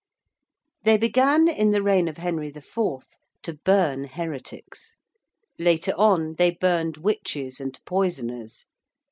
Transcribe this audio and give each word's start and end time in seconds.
They 0.83 0.97
began 0.97 1.47
in 1.47 1.69
the 1.69 1.83
reign 1.83 2.07
of 2.07 2.17
Henry 2.17 2.47
IV. 2.47 2.73
to 3.43 3.53
burn 3.63 4.05
heretics. 4.05 4.95
Later 5.59 5.93
on 5.95 6.33
they 6.39 6.57
burned 6.59 6.97
witches 6.97 7.61
and 7.61 7.79
poisoners. 7.85 8.65